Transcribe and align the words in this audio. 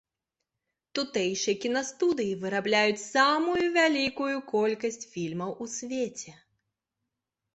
Тутэйшыя 0.99 1.55
кінастудыі 1.65 2.31
вырабляюць 2.45 3.03
самую 3.09 3.59
вялікую 3.77 4.33
колькасць 4.53 5.05
фільмаў 5.13 5.49
у 5.67 5.71
свеце. 5.75 6.31